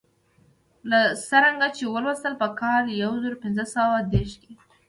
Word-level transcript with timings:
لکه 0.89 1.15
څرنګه 1.27 1.67
چې 1.77 1.83
ولوستل 1.93 2.33
په 2.41 2.47
کال 2.59 2.85
یو 3.01 3.13
زر 3.23 3.33
پنځه 3.43 3.63
سوه 3.75 3.95
دوه 4.01 4.09
دېرش 4.11 4.33
کې. 4.41 4.53